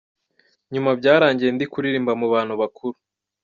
Nyuma 0.73 0.89
byarangiye 0.99 1.49
ndi 1.53 1.65
kuririmba 1.71 2.11
mu 2.19 2.27
bantu 2.33 2.53
bakuru. 2.61 2.97